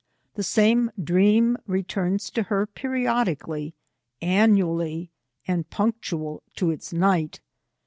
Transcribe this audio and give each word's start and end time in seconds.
The 0.33 0.41
same 0.41 0.89
dream 0.99 1.57
returns 1.67 2.31
to 2.31 2.41
her 2.41 2.65
periodically, 2.65 3.75
annu 4.19 4.61
ally, 4.63 5.09
and 5.47 5.69
punctual 5.69 6.41
to 6.55 6.71
its 6.71 6.91
night. 6.91 7.39